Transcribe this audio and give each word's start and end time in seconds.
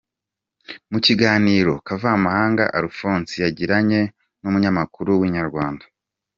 Mu 0.91 0.99
kiganiro 1.05 1.73
Kavamahanga 1.87 2.63
Alphonse 2.77 3.33
yagiranye 3.43 4.01
n’umunyamakuru 4.41 5.09
w’Inyarwanda. 5.21 5.85